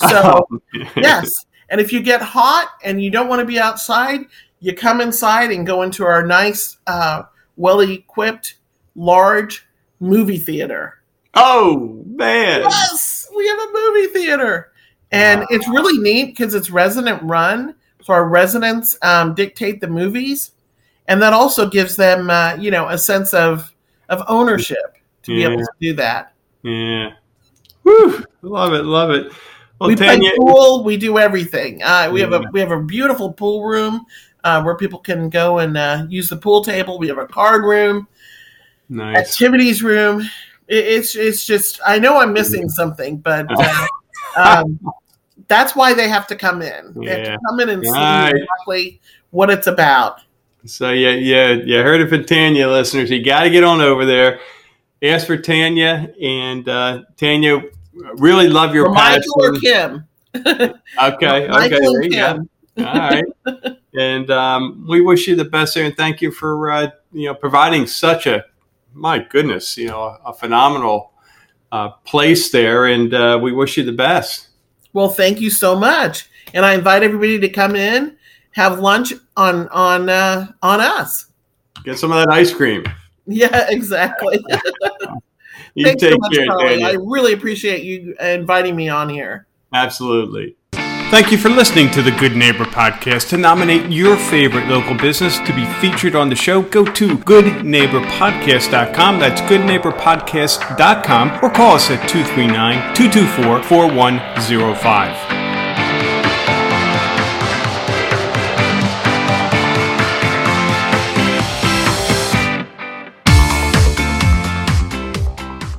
so, 0.00 0.46
oh, 0.50 0.60
yes. 0.96 1.46
And 1.70 1.80
if 1.80 1.92
you 1.92 2.00
get 2.00 2.22
hot 2.22 2.70
and 2.82 3.02
you 3.02 3.10
don't 3.10 3.28
want 3.28 3.40
to 3.40 3.46
be 3.46 3.58
outside, 3.58 4.20
you 4.60 4.74
come 4.74 5.00
inside 5.00 5.50
and 5.50 5.66
go 5.66 5.82
into 5.82 6.04
our 6.04 6.26
nice, 6.26 6.78
uh, 6.86 7.22
well 7.56 7.80
equipped, 7.80 8.54
large 8.94 9.66
movie 10.00 10.38
theater. 10.38 11.00
Oh, 11.34 12.02
man. 12.06 12.62
Yes, 12.62 13.28
we 13.36 13.46
have 13.46 13.58
a 13.58 13.72
movie 13.72 14.06
theater. 14.08 14.72
And 15.10 15.40
wow. 15.40 15.46
it's 15.50 15.68
really 15.68 15.98
neat 15.98 16.36
because 16.36 16.54
it's 16.54 16.70
resident 16.70 17.22
run. 17.22 17.74
So 18.02 18.12
our 18.14 18.26
residents 18.26 18.96
um, 19.02 19.34
dictate 19.34 19.80
the 19.80 19.88
movies. 19.88 20.52
And 21.06 21.22
that 21.22 21.32
also 21.32 21.68
gives 21.68 21.96
them, 21.96 22.30
uh, 22.30 22.56
you 22.58 22.70
know, 22.70 22.88
a 22.88 22.98
sense 22.98 23.32
of, 23.32 23.74
of 24.08 24.22
ownership 24.28 24.98
to 25.22 25.32
yeah. 25.32 25.48
be 25.48 25.52
able 25.52 25.62
to 25.62 25.72
do 25.80 25.92
that. 25.94 26.32
Yeah. 26.62 27.12
Whew. 27.82 28.24
Love 28.42 28.74
it. 28.74 28.84
Love 28.84 29.10
it. 29.10 29.32
Well, 29.78 29.88
we 29.88 29.96
Tanya, 29.96 30.30
play 30.30 30.38
pool. 30.38 30.84
We 30.84 30.96
do 30.96 31.18
everything. 31.18 31.82
Uh, 31.82 32.10
we 32.12 32.20
yeah. 32.20 32.26
have 32.30 32.44
a 32.44 32.44
we 32.52 32.60
have 32.60 32.72
a 32.72 32.82
beautiful 32.82 33.32
pool 33.32 33.64
room 33.64 34.06
uh, 34.44 34.62
where 34.62 34.76
people 34.76 34.98
can 34.98 35.28
go 35.28 35.58
and 35.58 35.76
uh, 35.76 36.04
use 36.08 36.28
the 36.28 36.36
pool 36.36 36.64
table. 36.64 36.98
We 36.98 37.08
have 37.08 37.18
a 37.18 37.26
card 37.26 37.64
room, 37.64 38.08
nice. 38.88 39.16
activities 39.16 39.82
room. 39.82 40.22
It, 40.66 40.84
it's 40.84 41.14
it's 41.14 41.46
just 41.46 41.80
I 41.86 41.98
know 41.98 42.18
I'm 42.18 42.32
missing 42.32 42.68
something, 42.68 43.18
but 43.18 43.46
uh, 43.56 43.86
um, 44.36 44.80
that's 45.46 45.76
why 45.76 45.94
they 45.94 46.08
have 46.08 46.26
to 46.28 46.36
come 46.36 46.60
in. 46.60 46.94
They 46.94 47.06
yeah. 47.06 47.16
have 47.16 47.26
to 47.26 47.38
come 47.48 47.60
in 47.60 47.68
and 47.68 47.84
see 47.84 48.38
exactly 48.40 49.00
what 49.30 49.50
it's 49.50 49.66
about. 49.66 50.20
So 50.66 50.90
yeah, 50.90 51.10
yeah, 51.10 51.52
you 51.52 51.76
heard 51.76 52.00
it 52.00 52.08
from 52.08 52.24
Tanya, 52.24 52.68
listeners. 52.68 53.10
You 53.10 53.24
got 53.24 53.44
to 53.44 53.50
get 53.50 53.62
on 53.62 53.80
over 53.80 54.04
there. 54.04 54.40
Ask 55.00 55.28
for 55.28 55.36
Tanya, 55.36 56.12
and 56.20 56.68
uh, 56.68 57.02
Tanya 57.16 57.62
really 58.16 58.48
love 58.48 58.74
your 58.74 58.90
Michael 58.90 59.22
or 59.38 59.52
Kim. 59.54 60.06
okay, 60.34 60.74
okay, 61.02 61.68
there 61.68 62.02
you 62.02 62.10
go. 62.10 62.48
All 62.78 62.84
right, 62.84 63.24
and 63.98 64.30
um, 64.30 64.86
we 64.88 65.00
wish 65.00 65.26
you 65.26 65.34
the 65.36 65.44
best 65.44 65.74
there, 65.74 65.84
and 65.84 65.96
thank 65.96 66.22
you 66.22 66.30
for 66.30 66.70
uh, 66.70 66.90
you 67.12 67.26
know 67.26 67.34
providing 67.34 67.86
such 67.86 68.26
a 68.26 68.44
my 68.94 69.18
goodness, 69.18 69.76
you 69.76 69.88
know, 69.88 70.02
a, 70.02 70.20
a 70.26 70.34
phenomenal 70.34 71.12
uh, 71.72 71.90
place 72.04 72.50
there, 72.50 72.86
and 72.86 73.14
uh, 73.14 73.38
we 73.40 73.52
wish 73.52 73.76
you 73.76 73.84
the 73.84 73.92
best. 73.92 74.48
Well, 74.92 75.08
thank 75.08 75.40
you 75.40 75.50
so 75.50 75.76
much, 75.76 76.28
and 76.54 76.64
I 76.64 76.74
invite 76.74 77.02
everybody 77.02 77.38
to 77.40 77.48
come 77.48 77.76
in, 77.76 78.16
have 78.52 78.80
lunch 78.80 79.12
on 79.36 79.68
on 79.68 80.08
uh, 80.08 80.48
on 80.62 80.80
us. 80.80 81.26
Get 81.84 81.98
some 81.98 82.12
of 82.12 82.18
that 82.18 82.32
ice 82.32 82.52
cream. 82.52 82.84
Yeah, 83.26 83.66
exactly. 83.68 84.44
You 85.74 85.86
Thanks 85.86 86.02
take 86.02 86.12
so 86.12 86.18
much, 86.18 86.34
care, 86.34 86.46
Charlie. 86.46 86.82
I 86.82 86.92
really 86.92 87.32
appreciate 87.32 87.84
you 87.84 88.14
inviting 88.20 88.76
me 88.76 88.88
on 88.88 89.08
here. 89.08 89.46
Absolutely. 89.72 90.56
Thank 91.10 91.32
you 91.32 91.38
for 91.38 91.48
listening 91.48 91.90
to 91.92 92.02
the 92.02 92.10
Good 92.10 92.36
Neighbor 92.36 92.66
Podcast. 92.66 93.30
To 93.30 93.38
nominate 93.38 93.90
your 93.90 94.18
favorite 94.18 94.68
local 94.68 94.94
business 94.94 95.38
to 95.38 95.54
be 95.54 95.64
featured 95.80 96.14
on 96.14 96.28
the 96.28 96.36
show, 96.36 96.60
go 96.60 96.84
to 96.84 97.16
goodneighborpodcast.com. 97.16 99.18
That's 99.18 99.40
goodneighborpodcast.com 99.40 101.38
or 101.42 101.48
call 101.48 101.76
us 101.76 101.90
at 101.90 102.06
239 102.10 102.94
224 102.94 103.62
4105. 103.62 105.47